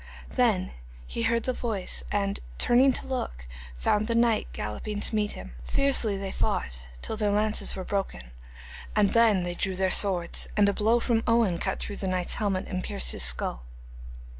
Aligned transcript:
Then 0.31 0.71
he 1.05 1.21
heard 1.21 1.43
the 1.43 1.53
voice, 1.53 2.01
and 2.11 2.39
turning 2.57 2.91
to 2.93 3.05
look 3.05 3.45
found 3.75 4.07
the 4.07 4.15
knight 4.15 4.47
galloping 4.51 4.99
to 4.99 5.13
meet 5.13 5.33
him. 5.33 5.53
Fiercely 5.63 6.17
they 6.17 6.31
fought 6.31 6.81
till 7.03 7.15
their 7.15 7.29
lances 7.29 7.75
were 7.75 7.83
broken, 7.83 8.31
and 8.95 9.09
then 9.11 9.43
they 9.43 9.53
drew 9.53 9.75
their 9.75 9.91
swords, 9.91 10.47
and 10.57 10.67
a 10.67 10.73
blow 10.73 10.99
from 10.99 11.21
Owen 11.27 11.59
cut 11.59 11.79
through 11.79 11.97
the 11.97 12.07
knight's 12.07 12.33
helmet, 12.33 12.65
and 12.67 12.83
pierced 12.83 13.11
his 13.11 13.21
skull. 13.21 13.63